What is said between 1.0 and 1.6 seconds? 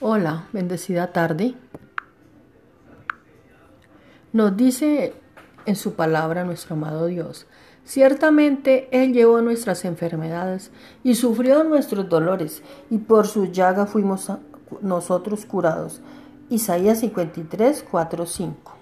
tarde.